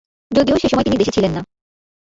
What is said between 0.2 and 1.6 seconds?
যদিও সেসময় তিনি দেশে ছিলেন না।